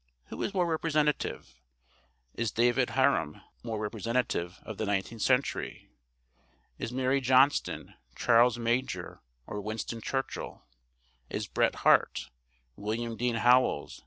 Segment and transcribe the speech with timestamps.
[0.29, 1.53] Who is more representative?
[2.33, 5.89] Is David Harum more representative of the nineteenth century?
[6.79, 10.63] Is Mary Johnston, Charles Major, or Winston Churchill?
[11.29, 12.31] Is Bret Harte?
[12.75, 13.99] William Dean Howells?